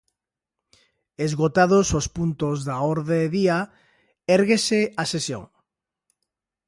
Esgotados 1.25 1.87
os 1.99 2.07
puntos 2.17 2.57
da 2.67 2.75
orde 2.93 3.19
día, 3.37 3.59
érguese 4.37 4.81
a 5.01 5.03
sesión. 5.13 5.43